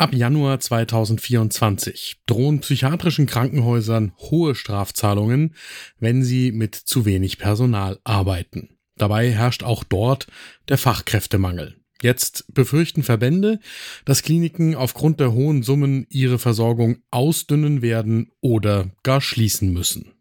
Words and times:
Ab 0.00 0.14
Januar 0.14 0.58
2024 0.58 2.22
drohen 2.24 2.60
psychiatrischen 2.60 3.26
Krankenhäusern 3.26 4.12
hohe 4.16 4.54
Strafzahlungen, 4.54 5.54
wenn 5.98 6.22
sie 6.22 6.52
mit 6.52 6.74
zu 6.74 7.04
wenig 7.04 7.36
Personal 7.36 7.98
arbeiten. 8.02 8.78
Dabei 8.96 9.30
herrscht 9.30 9.62
auch 9.62 9.84
dort 9.84 10.26
der 10.70 10.78
Fachkräftemangel. 10.78 11.76
Jetzt 12.00 12.46
befürchten 12.54 13.02
Verbände, 13.02 13.60
dass 14.06 14.22
Kliniken 14.22 14.74
aufgrund 14.74 15.20
der 15.20 15.32
hohen 15.32 15.62
Summen 15.62 16.06
ihre 16.08 16.38
Versorgung 16.38 17.02
ausdünnen 17.10 17.82
werden 17.82 18.30
oder 18.40 18.92
gar 19.02 19.20
schließen 19.20 19.70
müssen. 19.70 20.12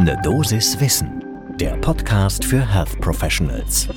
Ne 0.00 0.20
Dosis 0.24 0.80
Wissen, 0.80 1.22
der 1.60 1.76
Podcast 1.76 2.44
für 2.44 2.68
Health 2.68 3.00
Professionals. 3.00 3.88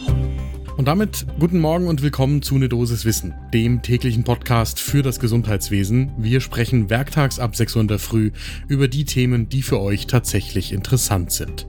Und 0.75 0.87
damit 0.87 1.27
guten 1.39 1.59
Morgen 1.59 1.87
und 1.87 2.01
willkommen 2.01 2.41
zu 2.41 2.57
Ne 2.57 2.67
Dosis 2.67 3.05
Wissen, 3.05 3.35
dem 3.53 3.83
täglichen 3.83 4.23
Podcast 4.23 4.79
für 4.79 5.03
das 5.03 5.19
Gesundheitswesen. 5.19 6.11
Wir 6.17 6.41
sprechen 6.41 6.89
werktags 6.89 7.37
ab 7.37 7.55
6 7.55 7.75
Uhr 7.75 7.81
in 7.83 7.87
der 7.87 8.00
Früh 8.00 8.31
über 8.68 8.87
die 8.87 9.05
Themen, 9.05 9.50
die 9.50 9.61
für 9.61 9.79
euch 9.79 10.07
tatsächlich 10.07 10.73
interessant 10.73 11.31
sind. 11.31 11.67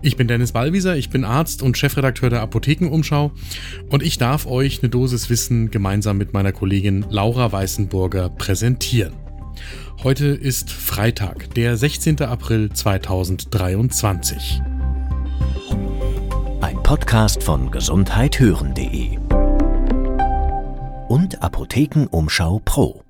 Ich 0.00 0.16
bin 0.16 0.28
Dennis 0.28 0.52
Ballwieser, 0.52 0.96
ich 0.96 1.10
bin 1.10 1.24
Arzt 1.24 1.60
und 1.62 1.76
Chefredakteur 1.76 2.30
der 2.30 2.40
Apothekenumschau 2.40 3.32
und 3.90 4.02
ich 4.02 4.16
darf 4.16 4.46
euch 4.46 4.82
eine 4.82 4.88
Dosis 4.88 5.28
Wissen 5.28 5.70
gemeinsam 5.70 6.16
mit 6.16 6.32
meiner 6.32 6.52
Kollegin 6.52 7.04
Laura 7.10 7.52
Weißenburger 7.52 8.30
präsentieren. 8.30 9.12
Heute 10.02 10.26
ist 10.28 10.70
Freitag, 10.70 11.52
der 11.54 11.76
16. 11.76 12.22
April 12.22 12.70
2023. 12.72 14.62
Podcast 16.76 17.42
von 17.42 17.70
gesundheithören.de 17.70 19.18
und 21.08 21.42
Apothekenumschau 21.42 22.60
Pro. 22.64 23.04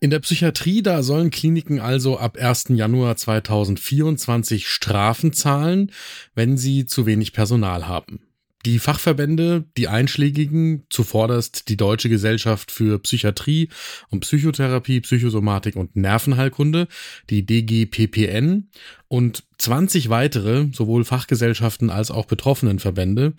In 0.00 0.10
der 0.10 0.20
Psychiatrie, 0.20 0.82
da 0.82 1.02
sollen 1.02 1.30
Kliniken 1.30 1.80
also 1.80 2.18
ab 2.18 2.38
1. 2.38 2.70
Januar 2.70 3.16
2024 3.16 4.68
Strafen 4.68 5.32
zahlen, 5.32 5.92
wenn 6.34 6.56
sie 6.56 6.86
zu 6.86 7.06
wenig 7.06 7.32
Personal 7.32 7.86
haben. 7.86 8.20
Die 8.64 8.78
Fachverbände, 8.78 9.64
die 9.76 9.88
einschlägigen, 9.88 10.84
zuvorderst 10.88 11.68
die 11.68 11.76
Deutsche 11.76 12.08
Gesellschaft 12.08 12.70
für 12.70 13.00
Psychiatrie 13.00 13.68
und 14.10 14.20
Psychotherapie, 14.20 15.00
Psychosomatik 15.00 15.74
und 15.74 15.96
Nervenheilkunde, 15.96 16.86
die 17.28 17.44
DGPPN 17.44 18.68
und 19.08 19.44
20 19.58 20.10
weitere, 20.10 20.68
sowohl 20.72 21.04
Fachgesellschaften 21.04 21.90
als 21.90 22.10
auch 22.10 22.26
Betroffenenverbände, 22.26 23.34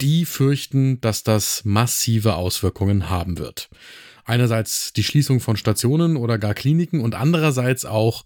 die 0.00 0.24
fürchten, 0.24 1.00
dass 1.00 1.22
das 1.22 1.64
massive 1.64 2.34
Auswirkungen 2.34 3.10
haben 3.10 3.38
wird 3.38 3.68
einerseits 4.24 4.92
die 4.92 5.04
Schließung 5.04 5.40
von 5.40 5.56
Stationen 5.56 6.16
oder 6.16 6.38
gar 6.38 6.54
Kliniken 6.54 7.00
und 7.00 7.14
andererseits 7.14 7.84
auch 7.84 8.24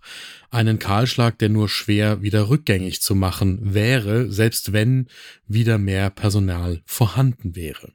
einen 0.51 0.79
Kahlschlag, 0.79 1.39
der 1.39 1.49
nur 1.49 1.69
schwer 1.69 2.23
wieder 2.23 2.49
rückgängig 2.49 3.03
zu 3.03 3.15
machen 3.15 3.75
wäre, 3.75 4.31
selbst 4.33 4.73
wenn 4.73 5.09
wieder 5.47 5.79
mehr 5.79 6.11
Personal 6.11 6.81
vorhanden 6.87 7.55
wäre. 7.55 7.93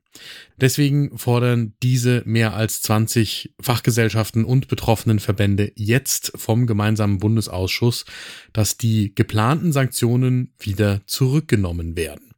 Deswegen 0.58 1.18
fordern 1.18 1.74
diese 1.82 2.22
mehr 2.26 2.54
als 2.54 2.82
20 2.84 3.56
Fachgesellschaften 3.60 4.46
und 4.46 4.68
betroffenen 4.68 5.20
Verbände 5.20 5.72
jetzt 5.76 6.34
vom 6.36 6.68
gemeinsamen 6.68 7.18
Bundesausschuss, 7.18 8.06
dass 8.52 8.78
die 8.78 9.16
geplanten 9.16 9.72
Sanktionen 9.72 10.54
wieder 10.60 11.02
zurückgenommen 11.08 11.96
werden. 11.96 12.33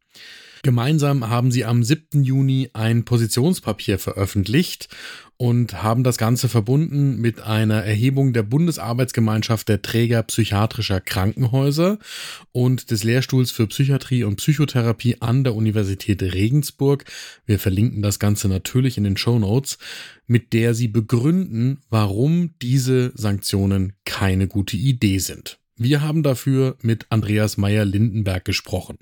Gemeinsam 0.65 1.29
haben 1.29 1.51
sie 1.51 1.63
am 1.63 1.83
7. 1.83 2.23
Juni 2.23 2.71
ein 2.73 3.05
Positionspapier 3.05 3.99
veröffentlicht 3.99 4.89
und 5.37 5.83
haben 5.83 6.03
das 6.03 6.17
Ganze 6.17 6.49
verbunden 6.49 7.21
mit 7.21 7.39
einer 7.39 7.83
Erhebung 7.83 8.33
der 8.33 8.41
Bundesarbeitsgemeinschaft 8.41 9.69
der 9.69 9.83
Träger 9.83 10.23
psychiatrischer 10.23 11.01
Krankenhäuser 11.01 11.99
und 12.51 12.89
des 12.89 13.03
Lehrstuhls 13.03 13.51
für 13.51 13.67
Psychiatrie 13.67 14.23
und 14.23 14.37
Psychotherapie 14.37 15.17
an 15.19 15.43
der 15.43 15.53
Universität 15.53 16.23
Regensburg. 16.23 17.05
Wir 17.45 17.59
verlinken 17.59 18.01
das 18.01 18.17
Ganze 18.17 18.47
natürlich 18.47 18.97
in 18.97 19.03
den 19.03 19.17
Show 19.17 19.37
Notes, 19.37 19.77
mit 20.25 20.51
der 20.51 20.73
sie 20.73 20.87
begründen, 20.87 21.83
warum 21.91 22.55
diese 22.63 23.11
Sanktionen 23.13 23.93
keine 24.03 24.47
gute 24.47 24.77
Idee 24.77 25.19
sind. 25.19 25.59
Wir 25.77 26.01
haben 26.01 26.23
dafür 26.23 26.77
mit 26.81 27.05
Andreas 27.09 27.57
Meyer-Lindenberg 27.57 28.45
gesprochen. 28.45 28.97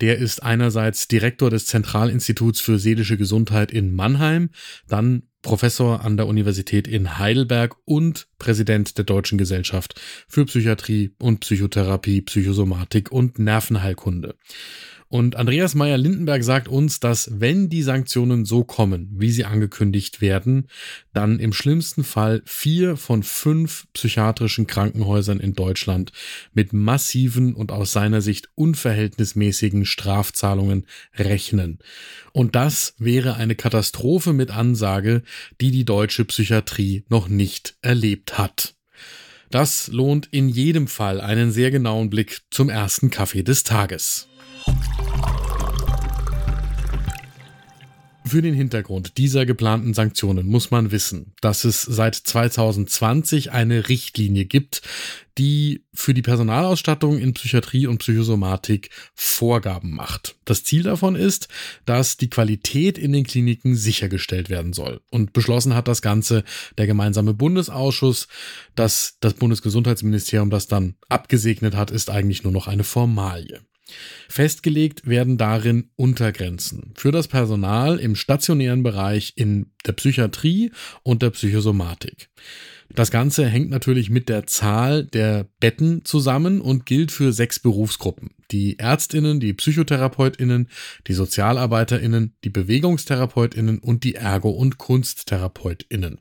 Der 0.00 0.18
ist 0.18 0.42
einerseits 0.42 1.06
Direktor 1.06 1.48
des 1.48 1.66
Zentralinstituts 1.66 2.60
für 2.60 2.80
seelische 2.80 3.16
Gesundheit 3.16 3.70
in 3.70 3.94
Mannheim, 3.94 4.50
dann 4.88 5.22
Professor 5.42 6.04
an 6.04 6.16
der 6.16 6.26
Universität 6.26 6.88
in 6.88 7.18
Heidelberg 7.18 7.76
und 7.84 8.28
Präsident 8.38 8.98
der 8.98 9.04
Deutschen 9.04 9.38
Gesellschaft 9.38 10.00
für 10.26 10.44
Psychiatrie 10.46 11.14
und 11.20 11.40
Psychotherapie, 11.40 12.22
Psychosomatik 12.22 13.12
und 13.12 13.38
Nervenheilkunde. 13.38 14.34
Und 15.12 15.36
Andreas 15.36 15.74
Meyer-Lindenberg 15.74 16.42
sagt 16.42 16.68
uns, 16.68 16.98
dass 16.98 17.38
wenn 17.38 17.68
die 17.68 17.82
Sanktionen 17.82 18.46
so 18.46 18.64
kommen, 18.64 19.10
wie 19.12 19.30
sie 19.30 19.44
angekündigt 19.44 20.22
werden, 20.22 20.68
dann 21.12 21.38
im 21.38 21.52
schlimmsten 21.52 22.02
Fall 22.02 22.40
vier 22.46 22.96
von 22.96 23.22
fünf 23.22 23.86
psychiatrischen 23.92 24.66
Krankenhäusern 24.66 25.38
in 25.38 25.52
Deutschland 25.52 26.12
mit 26.54 26.72
massiven 26.72 27.52
und 27.52 27.72
aus 27.72 27.92
seiner 27.92 28.22
Sicht 28.22 28.48
unverhältnismäßigen 28.54 29.84
Strafzahlungen 29.84 30.86
rechnen. 31.14 31.80
Und 32.32 32.54
das 32.54 32.94
wäre 32.96 33.36
eine 33.36 33.54
Katastrophe 33.54 34.32
mit 34.32 34.50
Ansage, 34.50 35.24
die 35.60 35.72
die 35.72 35.84
deutsche 35.84 36.24
Psychiatrie 36.24 37.04
noch 37.10 37.28
nicht 37.28 37.76
erlebt 37.82 38.38
hat. 38.38 38.76
Das 39.50 39.88
lohnt 39.88 40.28
in 40.30 40.48
jedem 40.48 40.86
Fall 40.86 41.20
einen 41.20 41.52
sehr 41.52 41.70
genauen 41.70 42.08
Blick 42.08 42.40
zum 42.48 42.70
ersten 42.70 43.10
Kaffee 43.10 43.42
des 43.42 43.62
Tages. 43.62 44.28
Für 48.32 48.40
den 48.40 48.54
Hintergrund 48.54 49.18
dieser 49.18 49.44
geplanten 49.44 49.92
Sanktionen 49.92 50.46
muss 50.46 50.70
man 50.70 50.90
wissen, 50.90 51.34
dass 51.42 51.64
es 51.64 51.82
seit 51.82 52.14
2020 52.14 53.52
eine 53.52 53.90
Richtlinie 53.90 54.46
gibt, 54.46 54.80
die 55.36 55.84
für 55.92 56.14
die 56.14 56.22
Personalausstattung 56.22 57.18
in 57.18 57.34
Psychiatrie 57.34 57.86
und 57.86 57.98
Psychosomatik 57.98 58.88
Vorgaben 59.14 59.94
macht. 59.94 60.36
Das 60.46 60.64
Ziel 60.64 60.82
davon 60.82 61.14
ist, 61.14 61.48
dass 61.84 62.16
die 62.16 62.30
Qualität 62.30 62.96
in 62.96 63.12
den 63.12 63.24
Kliniken 63.24 63.76
sichergestellt 63.76 64.48
werden 64.48 64.72
soll. 64.72 65.02
Und 65.10 65.34
beschlossen 65.34 65.74
hat 65.74 65.86
das 65.86 66.00
Ganze 66.00 66.42
der 66.78 66.86
gemeinsame 66.86 67.34
Bundesausschuss, 67.34 68.28
dass 68.74 69.18
das 69.20 69.34
Bundesgesundheitsministerium 69.34 70.48
das 70.48 70.68
dann 70.68 70.94
abgesegnet 71.10 71.76
hat, 71.76 71.90
ist 71.90 72.08
eigentlich 72.08 72.44
nur 72.44 72.52
noch 72.54 72.66
eine 72.66 72.84
Formalie. 72.84 73.60
Festgelegt 74.28 75.06
werden 75.06 75.38
darin 75.38 75.90
Untergrenzen 75.96 76.92
für 76.94 77.12
das 77.12 77.28
Personal 77.28 77.98
im 77.98 78.16
stationären 78.16 78.82
Bereich 78.82 79.32
in 79.36 79.72
der 79.86 79.92
Psychiatrie 79.92 80.72
und 81.02 81.22
der 81.22 81.30
Psychosomatik. 81.30 82.28
Das 82.94 83.10
Ganze 83.10 83.46
hängt 83.46 83.70
natürlich 83.70 84.10
mit 84.10 84.28
der 84.28 84.46
Zahl 84.46 85.04
der 85.04 85.46
Betten 85.60 86.04
zusammen 86.04 86.60
und 86.60 86.84
gilt 86.84 87.10
für 87.10 87.32
sechs 87.32 87.58
Berufsgruppen. 87.58 88.30
Die 88.50 88.78
Ärztinnen, 88.78 89.40
die 89.40 89.54
Psychotherapeutinnen, 89.54 90.68
die 91.06 91.14
Sozialarbeiterinnen, 91.14 92.34
die 92.44 92.50
Bewegungstherapeutinnen 92.50 93.78
und 93.78 94.04
die 94.04 94.16
Ergo- 94.16 94.50
und 94.50 94.76
Kunsttherapeutinnen. 94.76 96.18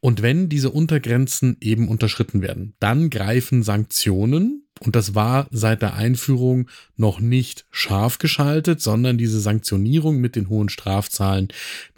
Und 0.00 0.22
wenn 0.22 0.48
diese 0.48 0.70
Untergrenzen 0.70 1.56
eben 1.60 1.88
unterschritten 1.88 2.42
werden, 2.42 2.74
dann 2.80 3.10
greifen 3.10 3.62
Sanktionen, 3.62 4.66
und 4.80 4.96
das 4.96 5.14
war 5.14 5.46
seit 5.50 5.82
der 5.82 5.94
Einführung 5.94 6.68
noch 6.96 7.20
nicht 7.20 7.66
scharf 7.70 8.18
geschaltet, 8.18 8.82
sondern 8.82 9.18
diese 9.18 9.40
Sanktionierung 9.40 10.18
mit 10.18 10.36
den 10.36 10.48
hohen 10.48 10.68
Strafzahlen, 10.68 11.48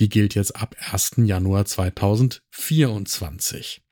die 0.01 0.09
gilt 0.09 0.35
jetzt 0.35 0.57
ab 0.57 0.75
1. 0.91 1.13
Januar 1.19 1.65
2024. 1.65 3.83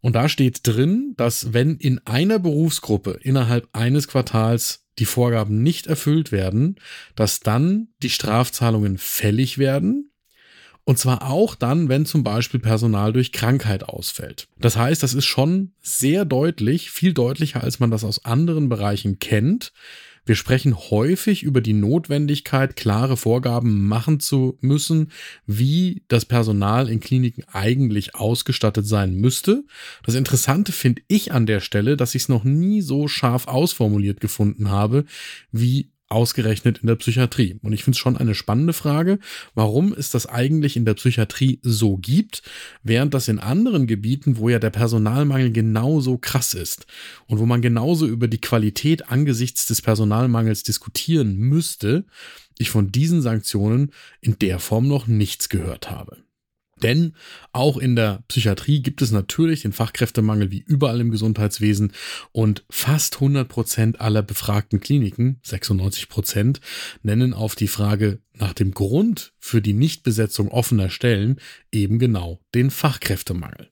Und 0.00 0.14
da 0.14 0.28
steht 0.28 0.66
drin, 0.66 1.14
dass 1.16 1.52
wenn 1.52 1.76
in 1.76 1.98
einer 2.06 2.38
Berufsgruppe 2.38 3.18
innerhalb 3.22 3.68
eines 3.72 4.06
Quartals 4.06 4.84
die 4.98 5.04
Vorgaben 5.04 5.62
nicht 5.62 5.86
erfüllt 5.86 6.32
werden, 6.32 6.76
dass 7.14 7.40
dann 7.40 7.88
die 8.02 8.10
Strafzahlungen 8.10 8.98
fällig 8.98 9.58
werden 9.58 10.07
und 10.84 10.98
zwar 10.98 11.28
auch 11.28 11.54
dann, 11.54 11.88
wenn 11.88 12.06
zum 12.06 12.24
Beispiel 12.24 12.60
Personal 12.60 13.12
durch 13.12 13.32
Krankheit 13.32 13.84
ausfällt. 13.84 14.48
Das 14.58 14.76
heißt, 14.76 15.02
das 15.02 15.14
ist 15.14 15.26
schon 15.26 15.72
sehr 15.80 16.24
deutlich, 16.24 16.90
viel 16.90 17.12
deutlicher, 17.12 17.62
als 17.62 17.78
man 17.78 17.90
das 17.90 18.04
aus 18.04 18.24
anderen 18.24 18.68
Bereichen 18.68 19.18
kennt. 19.18 19.72
Wir 20.28 20.34
sprechen 20.34 20.76
häufig 20.76 21.42
über 21.42 21.62
die 21.62 21.72
Notwendigkeit, 21.72 22.76
klare 22.76 23.16
Vorgaben 23.16 23.88
machen 23.88 24.20
zu 24.20 24.58
müssen, 24.60 25.10
wie 25.46 26.02
das 26.08 26.26
Personal 26.26 26.90
in 26.90 27.00
Kliniken 27.00 27.44
eigentlich 27.50 28.14
ausgestattet 28.14 28.86
sein 28.86 29.14
müsste. 29.14 29.64
Das 30.04 30.14
Interessante 30.14 30.72
finde 30.72 31.00
ich 31.08 31.32
an 31.32 31.46
der 31.46 31.60
Stelle, 31.60 31.96
dass 31.96 32.14
ich 32.14 32.24
es 32.24 32.28
noch 32.28 32.44
nie 32.44 32.82
so 32.82 33.08
scharf 33.08 33.48
ausformuliert 33.48 34.20
gefunden 34.20 34.70
habe, 34.70 35.06
wie 35.50 35.92
ausgerechnet 36.08 36.78
in 36.78 36.86
der 36.86 36.96
Psychiatrie. 36.96 37.58
Und 37.62 37.72
ich 37.72 37.84
finde 37.84 37.96
es 37.96 37.98
schon 37.98 38.16
eine 38.16 38.34
spannende 38.34 38.72
Frage, 38.72 39.18
warum 39.54 39.92
es 39.92 40.10
das 40.10 40.26
eigentlich 40.26 40.76
in 40.76 40.84
der 40.84 40.94
Psychiatrie 40.94 41.60
so 41.62 41.96
gibt, 41.96 42.42
während 42.82 43.14
das 43.14 43.28
in 43.28 43.38
anderen 43.38 43.86
Gebieten, 43.86 44.38
wo 44.38 44.48
ja 44.48 44.58
der 44.58 44.70
Personalmangel 44.70 45.52
genauso 45.52 46.18
krass 46.18 46.54
ist 46.54 46.86
und 47.26 47.38
wo 47.38 47.46
man 47.46 47.62
genauso 47.62 48.06
über 48.06 48.28
die 48.28 48.40
Qualität 48.40 49.10
angesichts 49.10 49.66
des 49.66 49.82
Personalmangels 49.82 50.62
diskutieren 50.62 51.36
müsste, 51.36 52.04
ich 52.58 52.70
von 52.70 52.90
diesen 52.90 53.22
Sanktionen 53.22 53.92
in 54.20 54.38
der 54.38 54.58
Form 54.58 54.88
noch 54.88 55.06
nichts 55.06 55.48
gehört 55.48 55.90
habe. 55.90 56.27
Denn 56.82 57.14
auch 57.52 57.76
in 57.76 57.96
der 57.96 58.22
Psychiatrie 58.28 58.80
gibt 58.80 59.02
es 59.02 59.10
natürlich 59.10 59.62
den 59.62 59.72
Fachkräftemangel 59.72 60.50
wie 60.50 60.60
überall 60.60 61.00
im 61.00 61.10
Gesundheitswesen 61.10 61.92
und 62.32 62.64
fast 62.70 63.16
100 63.16 63.48
Prozent 63.48 64.00
aller 64.00 64.22
befragten 64.22 64.80
Kliniken, 64.80 65.40
96 65.42 66.08
Prozent, 66.08 66.60
nennen 67.02 67.34
auf 67.34 67.54
die 67.54 67.68
Frage 67.68 68.20
nach 68.34 68.52
dem 68.52 68.72
Grund 68.72 69.32
für 69.38 69.60
die 69.60 69.72
Nichtbesetzung 69.72 70.48
offener 70.48 70.90
Stellen 70.90 71.40
eben 71.72 71.98
genau 71.98 72.40
den 72.54 72.70
Fachkräftemangel. 72.70 73.70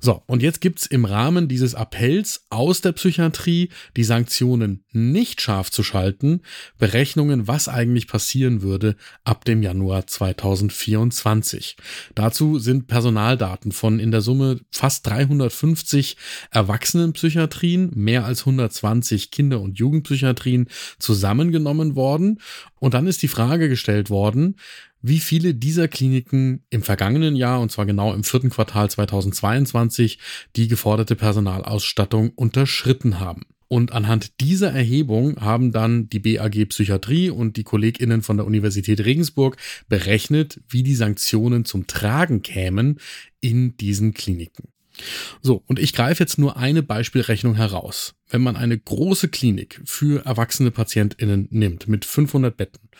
So, 0.00 0.22
und 0.26 0.42
jetzt 0.42 0.60
gibt's 0.60 0.86
im 0.86 1.04
Rahmen 1.04 1.48
dieses 1.48 1.74
Appells 1.74 2.46
aus 2.50 2.80
der 2.80 2.92
Psychiatrie, 2.92 3.70
die 3.96 4.04
Sanktionen 4.04 4.84
nicht 4.92 5.40
scharf 5.40 5.70
zu 5.70 5.82
schalten, 5.82 6.42
Berechnungen, 6.78 7.48
was 7.48 7.68
eigentlich 7.68 8.06
passieren 8.06 8.62
würde 8.62 8.96
ab 9.24 9.44
dem 9.44 9.62
Januar 9.62 10.06
2024. 10.06 11.76
Dazu 12.14 12.58
sind 12.58 12.86
Personaldaten 12.86 13.72
von 13.72 13.98
in 13.98 14.10
der 14.10 14.20
Summe 14.20 14.60
fast 14.70 15.06
350 15.06 16.16
Erwachsenenpsychiatrien, 16.50 17.90
mehr 17.94 18.24
als 18.24 18.40
120 18.40 19.30
Kinder- 19.30 19.60
und 19.60 19.78
Jugendpsychiatrien 19.78 20.68
zusammengenommen 20.98 21.96
worden. 21.96 22.40
Und 22.78 22.94
dann 22.94 23.06
ist 23.06 23.22
die 23.22 23.28
Frage 23.28 23.68
gestellt 23.68 24.10
worden, 24.10 24.56
wie 25.02 25.20
viele 25.20 25.54
dieser 25.54 25.88
Kliniken 25.88 26.64
im 26.70 26.82
vergangenen 26.82 27.36
Jahr, 27.36 27.60
und 27.60 27.70
zwar 27.70 27.86
genau 27.86 28.14
im 28.14 28.24
vierten 28.24 28.50
Quartal 28.50 28.90
2022, 28.90 30.18
die 30.56 30.68
geforderte 30.68 31.16
Personalausstattung 31.16 32.30
unterschritten 32.30 33.20
haben. 33.20 33.42
Und 33.72 33.92
anhand 33.92 34.40
dieser 34.40 34.70
Erhebung 34.70 35.40
haben 35.40 35.72
dann 35.72 36.08
die 36.10 36.18
BAG 36.18 36.68
Psychiatrie 36.68 37.30
und 37.30 37.56
die 37.56 37.64
KollegInnen 37.64 38.20
von 38.20 38.36
der 38.36 38.44
Universität 38.44 39.02
Regensburg 39.02 39.56
berechnet, 39.88 40.60
wie 40.68 40.82
die 40.82 40.94
Sanktionen 40.94 41.64
zum 41.64 41.86
Tragen 41.86 42.42
kämen 42.42 43.00
in 43.40 43.76
diesen 43.78 44.12
Kliniken. 44.12 44.68
So, 45.40 45.62
und 45.66 45.78
ich 45.78 45.94
greife 45.94 46.22
jetzt 46.22 46.38
nur 46.38 46.58
eine 46.58 46.82
Beispielrechnung 46.82 47.54
heraus. 47.54 48.14
Wenn 48.28 48.42
man 48.42 48.56
eine 48.56 48.78
große 48.78 49.28
Klinik 49.28 49.80
für 49.86 50.24
erwachsene 50.26 50.70
PatientInnen 50.70 51.48
nimmt 51.50 51.88
mit 51.88 52.04
500 52.04 52.54
Betten 52.54 52.90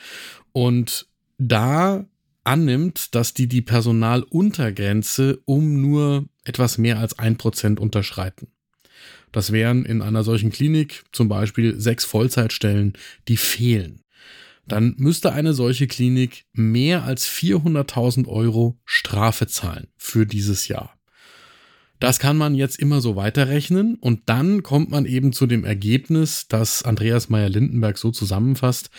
und 0.53 1.07
da 1.49 2.07
annimmt, 2.45 3.15
dass 3.15 3.35
die 3.35 3.47
die 3.47 3.63
Personaluntergrenze 3.63 5.41
um 5.45 5.81
nur 5.81 6.27
etwas 6.45 6.79
mehr 6.79 6.99
als 6.99 7.19
ein 7.19 7.37
Prozent 7.37 7.79
unterschreiten. 7.79 8.49
Das 9.31 9.53
wären 9.53 9.85
in 9.85 10.03
einer 10.03 10.25
solchen 10.25 10.51
Klinik 10.51 11.05
zum 11.13 11.29
Beispiel 11.29 11.81
sechs 11.81 12.05
Vollzeitstellen, 12.05 12.93
die 13.29 13.37
fehlen. 13.37 14.03
Dann 14.67 14.95
müsste 14.99 15.33
eine 15.33 15.55
solche 15.55 15.87
Klinik 15.87 16.45
mehr 16.53 17.05
als 17.05 17.27
400.000 17.29 18.29
Euro 18.29 18.79
Strafe 18.85 19.47
zahlen 19.47 19.89
für 19.97 20.27
dieses 20.27 20.69
Jahr. 20.69 20.95
Das 22.03 22.19
kann 22.19 22.37
man 22.37 22.57
jetzt 22.57 22.81
immer 22.81 23.01
so 23.01 23.15
weiterrechnen 23.15 23.95
und 23.95 24.23
dann 24.27 24.65
kommt 24.65 24.91
man 24.91 25.07
eben 25.07 25.33
zu 25.33 25.47
dem 25.47 25.65
Ergebnis, 25.65 26.49
das 26.49 26.83
Andreas 26.83 27.29
Meyer-Lindenberg 27.29 27.97
so 27.97 28.11
zusammenfasst, 28.11 28.91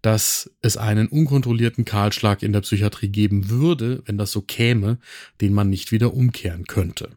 dass 0.00 0.48
es 0.60 0.76
einen 0.76 1.08
unkontrollierten 1.08 1.84
Kahlschlag 1.84 2.40
in 2.44 2.52
der 2.52 2.60
Psychiatrie 2.60 3.08
geben 3.08 3.50
würde, 3.50 4.04
wenn 4.06 4.16
das 4.16 4.30
so 4.30 4.42
käme, 4.42 4.98
den 5.40 5.54
man 5.54 5.70
nicht 5.70 5.90
wieder 5.90 6.14
umkehren 6.14 6.66
könnte. 6.66 7.08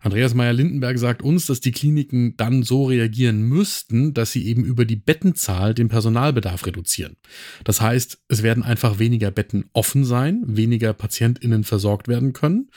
Andreas 0.00 0.34
Meyer-Lindenberg 0.34 0.98
sagt 0.98 1.22
uns, 1.22 1.46
dass 1.46 1.60
die 1.60 1.72
Kliniken 1.72 2.36
dann 2.36 2.62
so 2.62 2.84
reagieren 2.84 3.42
müssten, 3.42 4.14
dass 4.14 4.32
sie 4.32 4.46
eben 4.46 4.64
über 4.64 4.84
die 4.86 4.96
Bettenzahl 4.96 5.74
den 5.74 5.88
Personalbedarf 5.88 6.66
reduzieren. 6.66 7.16
Das 7.64 7.80
heißt, 7.80 8.18
es 8.28 8.42
werden 8.42 8.62
einfach 8.62 8.98
weniger 8.98 9.30
Betten 9.30 9.66
offen 9.74 10.04
sein, 10.04 10.42
weniger 10.46 10.94
PatientInnen 10.94 11.64
versorgt 11.64 12.08
werden 12.08 12.32
können. 12.32 12.70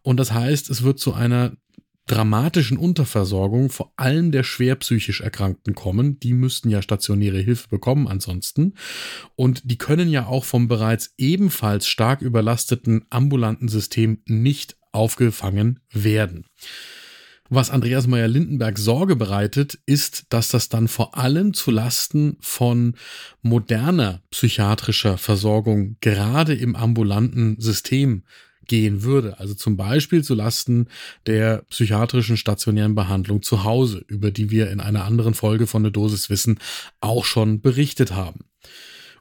Und 0.00 0.18
das 0.18 0.32
heißt, 0.32 0.70
es 0.70 0.82
wird 0.82 0.98
zu 0.98 1.12
einer 1.12 1.52
dramatischen 2.06 2.78
Unterversorgung 2.78 3.70
vor 3.70 3.92
allem 3.96 4.32
der 4.32 4.42
schwer 4.42 4.74
psychisch 4.76 5.20
Erkrankten 5.20 5.74
kommen. 5.74 6.18
Die 6.18 6.32
müssten 6.32 6.68
ja 6.68 6.82
stationäre 6.82 7.38
Hilfe 7.38 7.68
bekommen 7.68 8.08
ansonsten. 8.08 8.74
Und 9.36 9.70
die 9.70 9.78
können 9.78 10.08
ja 10.08 10.26
auch 10.26 10.44
vom 10.44 10.68
bereits 10.68 11.14
ebenfalls 11.16 11.86
stark 11.86 12.22
überlasteten 12.22 13.04
ambulanten 13.10 13.68
System 13.68 14.22
nicht 14.26 14.76
aufgefangen 14.92 15.80
werden. 15.90 16.44
Was 17.54 17.68
Andreas 17.68 18.06
Meyer-Lindenberg 18.06 18.78
Sorge 18.78 19.14
bereitet, 19.14 19.78
ist, 19.84 20.24
dass 20.30 20.48
das 20.48 20.70
dann 20.70 20.88
vor 20.88 21.18
allem 21.18 21.52
zu 21.52 21.70
Lasten 21.70 22.38
von 22.40 22.94
moderner 23.42 24.22
psychiatrischer 24.30 25.18
Versorgung 25.18 25.96
gerade 26.00 26.54
im 26.54 26.76
ambulanten 26.76 27.60
System 27.60 28.22
gehen 28.66 29.02
würde. 29.02 29.38
Also 29.38 29.52
zum 29.52 29.76
Beispiel 29.76 30.24
zu 30.24 30.34
Lasten 30.34 30.86
der 31.26 31.58
psychiatrischen 31.68 32.38
stationären 32.38 32.94
Behandlung 32.94 33.42
zu 33.42 33.64
Hause, 33.64 34.02
über 34.06 34.30
die 34.30 34.50
wir 34.50 34.70
in 34.70 34.80
einer 34.80 35.04
anderen 35.04 35.34
Folge 35.34 35.66
von 35.66 35.82
der 35.82 35.92
Dosis 35.92 36.30
Wissen 36.30 36.58
auch 37.00 37.26
schon 37.26 37.60
berichtet 37.60 38.12
haben. 38.12 38.46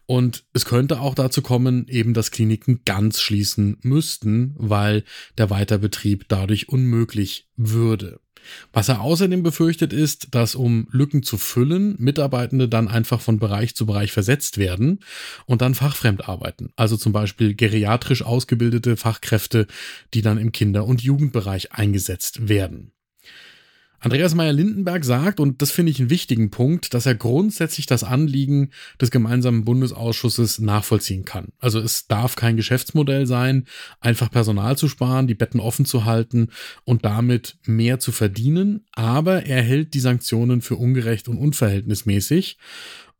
Und 0.05 0.43
es 0.53 0.65
könnte 0.65 0.99
auch 0.99 1.15
dazu 1.15 1.41
kommen, 1.41 1.87
eben 1.87 2.13
dass 2.13 2.31
Kliniken 2.31 2.81
ganz 2.85 3.21
schließen 3.21 3.77
müssten, 3.81 4.53
weil 4.57 5.03
der 5.37 5.49
Weiterbetrieb 5.49 6.25
dadurch 6.27 6.69
unmöglich 6.69 7.47
würde. 7.55 8.19
Was 8.73 8.89
er 8.89 9.01
außerdem 9.01 9.43
befürchtet 9.43 9.93
ist, 9.93 10.29
dass 10.31 10.55
um 10.55 10.87
Lücken 10.91 11.23
zu 11.23 11.37
füllen, 11.37 11.95
Mitarbeitende 11.99 12.67
dann 12.67 12.87
einfach 12.87 13.21
von 13.21 13.39
Bereich 13.39 13.75
zu 13.75 13.85
Bereich 13.85 14.11
versetzt 14.11 14.57
werden 14.57 14.99
und 15.45 15.61
dann 15.61 15.75
fachfremd 15.75 16.27
arbeiten. 16.27 16.71
Also 16.75 16.97
zum 16.97 17.13
Beispiel 17.13 17.53
geriatrisch 17.53 18.23
ausgebildete 18.23 18.97
Fachkräfte, 18.97 19.67
die 20.13 20.21
dann 20.21 20.37
im 20.37 20.51
Kinder- 20.51 20.85
und 20.85 21.01
Jugendbereich 21.01 21.73
eingesetzt 21.73 22.47
werden. 22.49 22.93
Andreas 24.03 24.33
Meyer-Lindenberg 24.33 25.05
sagt, 25.05 25.39
und 25.39 25.61
das 25.61 25.69
finde 25.69 25.91
ich 25.91 25.99
einen 25.99 26.09
wichtigen 26.09 26.49
Punkt, 26.49 26.95
dass 26.95 27.05
er 27.05 27.13
grundsätzlich 27.13 27.85
das 27.85 28.03
Anliegen 28.03 28.71
des 28.99 29.11
gemeinsamen 29.11 29.63
Bundesausschusses 29.63 30.57
nachvollziehen 30.57 31.23
kann. 31.23 31.49
Also 31.59 31.79
es 31.79 32.07
darf 32.07 32.35
kein 32.35 32.57
Geschäftsmodell 32.57 33.27
sein, 33.27 33.65
einfach 33.99 34.31
Personal 34.31 34.75
zu 34.75 34.89
sparen, 34.89 35.27
die 35.27 35.35
Betten 35.35 35.59
offen 35.59 35.85
zu 35.85 36.03
halten 36.05 36.49
und 36.83 37.05
damit 37.05 37.57
mehr 37.67 37.99
zu 37.99 38.11
verdienen, 38.11 38.85
aber 38.91 39.45
er 39.45 39.61
hält 39.61 39.93
die 39.93 39.99
Sanktionen 39.99 40.61
für 40.61 40.77
ungerecht 40.77 41.27
und 41.27 41.37
unverhältnismäßig. 41.37 42.57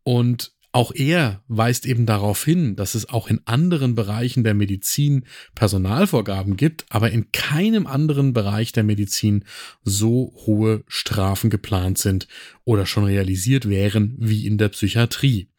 Und 0.04 0.52
auch 0.74 0.94
er 0.94 1.44
weist 1.48 1.86
eben 1.86 2.06
darauf 2.06 2.44
hin, 2.46 2.76
dass 2.76 2.96
es 2.96 3.10
auch 3.10 3.28
in 3.28 3.42
anderen 3.46 3.94
Bereichen 3.94 4.44
der 4.44 4.54
Medizin 4.54 5.26
Personalvorgaben 5.54 6.56
gibt, 6.56 6.86
aber 6.90 7.12
in 7.12 7.32
keinem 7.32 7.88
anderen 7.88 8.32
Bereich 8.32 8.72
der 8.72 8.84
Medizin 8.84 9.44
so 9.84 10.34
hohe 10.46 10.84
Strafen 10.88 11.50
geplant 11.50 11.98
sind 11.98 12.28
oder 12.64 12.86
schon 12.86 13.04
realisiert 13.04 13.68
wären 13.68 14.16
wie 14.18 14.48
in 14.48 14.58
der 14.58 14.70
Psychiatrie. 14.70 15.50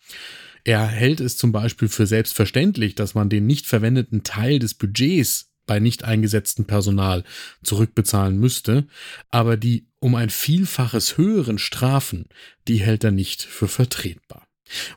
Er 0.65 0.87
hält 0.87 1.21
es 1.21 1.37
zum 1.37 1.53
Beispiel 1.53 1.89
für 1.89 2.07
selbstverständlich, 2.07 2.95
dass 2.95 3.15
man 3.15 3.29
den 3.29 3.47
nicht 3.47 3.67
verwendeten 3.67 4.23
Teil 4.23 4.61
des 4.61 4.75
Budgets 4.75 5.51
bei 5.67 5.79
nicht 5.79 6.05
eingesetztem 6.05 6.65
Personal 6.65 7.25
zurückbezahlen 7.63 8.39
müsste, 8.39 8.87
aber 9.31 9.57
die 9.57 9.87
um 9.99 10.15
ein 10.15 10.31
Vielfaches 10.31 11.19
höheren 11.19 11.59
Strafen, 11.59 12.27
die 12.67 12.79
hält 12.79 13.05
er 13.05 13.13
nicht 13.13 13.43
für 13.43 13.69
vertretbar. 13.69 14.47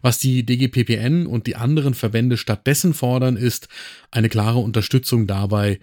Was 0.02 0.20
die 0.20 0.46
DGPPN 0.46 1.26
und 1.26 1.48
die 1.48 1.56
anderen 1.56 1.94
Verbände 1.94 2.38
stattdessen 2.38 2.94
fordern, 2.94 3.38
ist 3.38 3.68
eine 4.12 4.30
klare 4.30 4.60
Unterstützung 4.60 5.28
dabei, 5.28 5.80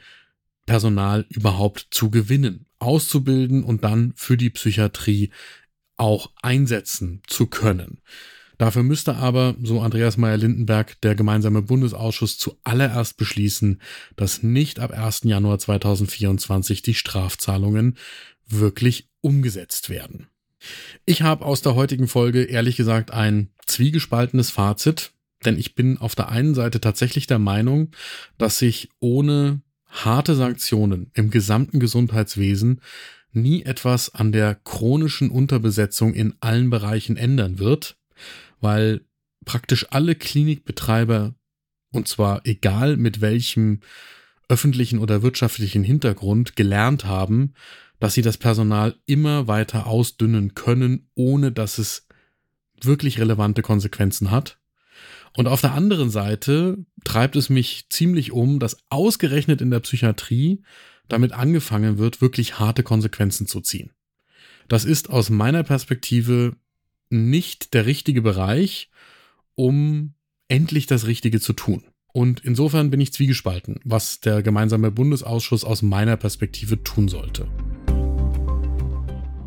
Personal 0.67 1.27
überhaupt 1.29 1.89
zu 1.91 2.11
gewinnen, 2.11 2.67
auszubilden 2.79 3.65
und 3.65 3.85
dann 3.85 4.13
für 4.17 4.37
die 4.37 4.51
Psychiatrie 4.51 5.31
auch 5.97 6.31
einsetzen 6.41 7.23
zu 7.27 7.47
können. 7.47 8.01
Dafür 8.59 8.85
müsste 8.85 9.17
aber, 9.17 9.57
so 9.63 9.81
Andreas 9.81 10.17
Meyer-Lindenberg, 10.17 11.01
der 11.01 11.17
gemeinsame 11.17 11.63
Bundesausschuss 11.63 12.39
zuallererst 12.39 13.17
beschließen, 13.17 13.81
dass 14.15 14.43
nicht 14.45 14.79
ab 14.79 14.93
1. 14.93 15.23
Januar 15.25 15.59
2024 15.59 16.83
die 16.83 16.95
Strafzahlungen 16.95 17.99
wirklich 18.47 19.09
umgesetzt 19.21 19.91
werden. 19.91 20.29
Ich 21.05 21.23
habe 21.23 21.45
aus 21.45 21.63
der 21.63 21.75
heutigen 21.75 22.09
Folge 22.09 22.45
ehrlich 22.45 22.77
gesagt 22.77 23.11
ein 23.11 23.51
zwiegespaltenes 23.67 24.51
Fazit, 24.51 25.13
denn 25.45 25.59
ich 25.59 25.75
bin 25.75 25.99
auf 25.99 26.15
der 26.15 26.29
einen 26.29 26.55
Seite 26.55 26.81
tatsächlich 26.81 27.27
der 27.27 27.39
Meinung, 27.39 27.91
dass 28.39 28.59
sich 28.59 28.91
ohne 29.01 29.63
harte 29.87 30.35
Sanktionen 30.35 31.11
im 31.15 31.31
gesamten 31.31 31.81
Gesundheitswesen 31.81 32.81
nie 33.33 33.63
etwas 33.63 34.15
an 34.15 34.33
der 34.33 34.55
chronischen 34.55 35.31
Unterbesetzung 35.31 36.15
in 36.15 36.35
allen 36.41 36.71
Bereichen 36.71 37.17
ändern 37.17 37.59
wird, 37.59 37.97
weil 38.61 39.03
praktisch 39.45 39.87
alle 39.91 40.15
Klinikbetreiber, 40.15 41.35
und 41.93 42.09
zwar 42.09 42.47
egal 42.47 42.97
mit 42.97 43.21
welchem 43.21 43.81
öffentlichen 44.49 44.99
oder 44.99 45.23
wirtschaftlichen 45.23 45.83
Hintergrund, 45.83 46.57
gelernt 46.57 47.05
haben, 47.05 47.55
dass 48.03 48.15
sie 48.15 48.23
das 48.23 48.37
Personal 48.37 48.97
immer 49.07 49.47
weiter 49.47 49.87
ausdünnen 49.87 50.57
können, 50.57 51.09
ohne 51.15 51.53
dass 51.53 51.79
es 51.79 52.09
wirklich 52.81 53.21
relevante 53.21 53.63
Konsequenzen 53.63 54.33
hat. 54.33 54.59
Und 55.37 55.47
auf 55.47 55.61
der 55.61 55.75
anderen 55.75 56.11
Seite 56.11 56.85
treibt 57.05 57.37
es 57.37 57.49
mich 57.49 57.87
ziemlich 57.91 58.33
um, 58.33 58.59
dass 58.59 58.79
ausgerechnet 58.91 59.61
in 59.61 59.71
der 59.71 59.79
Psychiatrie 59.79 60.65
damit 61.07 61.31
angefangen 61.31 61.99
wird, 61.99 62.21
wirklich 62.21 62.59
harte 62.59 62.83
Konsequenzen 62.83 63.47
zu 63.47 63.61
ziehen. 63.61 63.93
Das 64.67 64.85
ist 64.85 65.09
aus 65.09 65.31
meiner 65.31 65.63
Perspektive 65.63 66.57
nicht 67.09 67.73
der 67.73 67.87
richtige 67.87 68.21
Bereich, 68.21 68.91
um 69.55 70.15
endlich 70.49 70.87
das 70.89 71.07
Richtige 71.07 71.39
zu 71.39 71.53
tun. 71.53 71.85
Und 72.13 72.41
insofern 72.41 72.91
bin 72.91 73.01
ich 73.01 73.13
zwiegespalten, 73.13 73.79
was 73.85 74.19
der 74.19 74.43
gemeinsame 74.43 74.91
Bundesausschuss 74.91 75.63
aus 75.63 75.83
meiner 75.83 76.17
Perspektive 76.17 76.83
tun 76.83 77.07
sollte. 77.07 77.47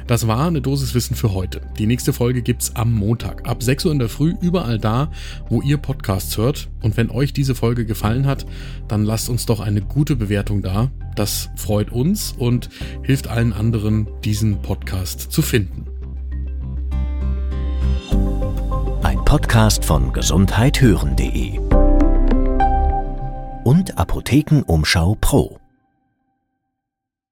Das 0.08 0.28
war 0.28 0.46
eine 0.46 0.62
Dosis 0.62 0.94
Wissen 0.94 1.16
für 1.16 1.34
heute. 1.34 1.62
Die 1.80 1.88
nächste 1.88 2.14
Folge 2.14 2.44
gibt's 2.44 2.76
am 2.76 2.94
Montag 2.94 3.48
ab 3.48 3.64
6 3.64 3.86
Uhr 3.86 3.92
in 3.92 3.98
der 3.98 4.10
Früh 4.10 4.36
überall 4.40 4.78
da, 4.78 5.10
wo 5.50 5.64
ihr 5.64 5.78
Podcasts 5.78 6.38
hört. 6.38 6.70
Und 6.84 6.96
wenn 6.96 7.10
euch 7.10 7.34
diese 7.34 7.56
Folge 7.56 7.88
gefallen 7.88 8.28
hat, 8.28 8.46
dann 8.88 9.04
lasst 9.04 9.30
uns 9.30 9.48
doch 9.48 9.60
eine 9.60 9.82
gute 9.82 10.16
Bewertung 10.16 10.62
da. 10.62 10.92
Das 11.16 11.50
freut 11.56 11.92
uns 11.92 12.36
und 12.38 12.70
hilft 13.02 13.28
allen 13.28 13.52
anderen, 13.52 14.08
diesen 14.24 14.62
Podcast 14.62 15.32
zu 15.32 15.42
finden. 15.42 15.86
Ein 19.02 19.26
Podcast 19.26 19.84
von 19.86 20.14
gesundheithören.de 20.14 21.58
und 23.64 23.98
Apothekenumschau 23.98 25.18
Pro. 25.20 25.60